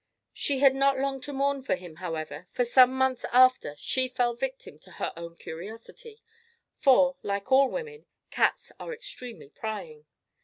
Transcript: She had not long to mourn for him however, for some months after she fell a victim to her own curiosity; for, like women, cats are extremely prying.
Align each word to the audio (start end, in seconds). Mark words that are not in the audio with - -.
She 0.33 0.57
had 0.57 0.73
not 0.73 0.97
long 0.97 1.21
to 1.21 1.31
mourn 1.31 1.61
for 1.61 1.75
him 1.75 1.97
however, 1.97 2.47
for 2.49 2.65
some 2.65 2.89
months 2.91 3.23
after 3.31 3.75
she 3.77 4.07
fell 4.07 4.31
a 4.31 4.35
victim 4.35 4.79
to 4.79 4.91
her 4.93 5.13
own 5.15 5.35
curiosity; 5.35 6.23
for, 6.75 7.17
like 7.21 7.51
women, 7.51 8.07
cats 8.31 8.71
are 8.79 8.91
extremely 8.95 9.51
prying. 9.51 10.07